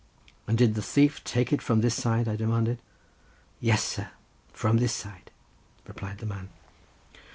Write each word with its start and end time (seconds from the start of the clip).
"And 0.47 0.57
did 0.57 0.73
the 0.73 0.81
thief 0.81 1.23
take 1.23 1.53
it 1.53 1.61
from 1.61 1.81
this 1.81 1.93
side?" 1.93 2.27
I 2.27 2.35
demanded. 2.35 2.79
"Yes, 3.59 3.83
sir, 3.83 4.09
from 4.51 4.77
this 4.77 4.93
side," 4.93 5.29
replied 5.85 6.17
the 6.17 6.25
man. 6.25 6.49